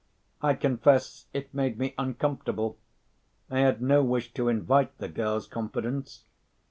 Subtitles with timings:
[0.41, 2.79] I confess it made me uncomfortable.
[3.51, 6.23] I had no wish to invite the girl's confidence.